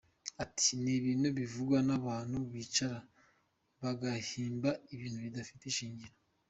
[0.43, 2.99] Ati “Ni ibintu bivugwa n’abantu bicara
[3.81, 6.15] bagahimba ibintu bidafite ishingiro.